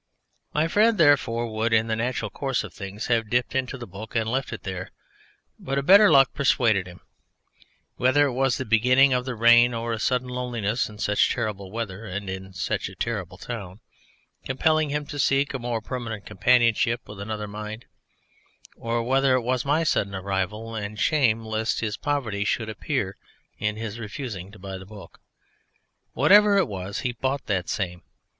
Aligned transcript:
My 0.51 0.67
friend 0.67 0.97
therefore 0.97 1.53
would 1.53 1.71
in 1.73 1.85
the 1.85 1.95
natural 1.95 2.31
course 2.31 2.63
of 2.63 2.73
things 2.73 3.05
have 3.05 3.29
dipped 3.29 3.53
into 3.53 3.77
the 3.77 3.85
book 3.85 4.15
and 4.15 4.27
left 4.27 4.51
it 4.51 4.63
there; 4.63 4.89
but 5.59 5.77
a 5.77 5.83
better 5.83 6.09
luck 6.09 6.33
persuaded 6.33 6.87
him. 6.87 7.01
Whether 7.97 8.25
it 8.25 8.31
was 8.31 8.57
the 8.57 8.65
beginning 8.65 9.13
of 9.13 9.25
the 9.25 9.35
rain 9.35 9.75
or 9.75 9.93
a 9.93 9.99
sudden 9.99 10.27
loneliness 10.29 10.89
in 10.89 10.97
such 10.97 11.31
terrible 11.31 11.69
weather 11.69 12.03
and 12.05 12.31
in 12.31 12.51
such 12.53 12.89
a 12.89 12.95
terrible 12.95 13.37
town, 13.37 13.79
compelling 14.43 14.89
him 14.89 15.05
to 15.05 15.19
seek 15.19 15.53
a 15.53 15.59
more 15.59 15.81
permanent 15.81 16.25
companionship 16.25 17.07
with 17.07 17.19
another 17.19 17.47
mind, 17.47 17.85
or 18.75 19.03
whether 19.03 19.35
it 19.35 19.41
was 19.43 19.65
my 19.65 19.83
sudden 19.83 20.15
arrival 20.15 20.73
and 20.73 20.99
shame 20.99 21.45
lest 21.45 21.81
his 21.81 21.95
poverty 21.95 22.43
should 22.43 22.69
appear 22.69 23.17
in 23.59 23.75
his 23.75 23.99
refusing 23.99 24.51
to 24.51 24.57
buy 24.57 24.79
the 24.79 24.85
book 24.87 25.19
whatever 26.13 26.57
it 26.57 26.67
was, 26.67 27.01
he 27.01 27.11
bought 27.11 27.45
that 27.45 27.69
same. 27.69 28.01